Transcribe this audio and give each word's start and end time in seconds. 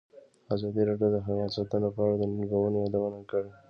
ازادي 0.53 0.81
راډیو 0.89 1.09
د 1.13 1.17
حیوان 1.27 1.49
ساتنه 1.55 1.87
په 1.95 1.99
اړه 2.05 2.15
د 2.19 2.23
ننګونو 2.31 2.77
یادونه 2.85 3.19
کړې. 3.31 3.49